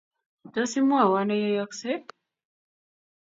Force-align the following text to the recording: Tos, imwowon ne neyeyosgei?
Tos, 0.53 0.71
imwowon 0.79 1.25
ne 1.27 1.35
neyeyosgei? 1.41 2.01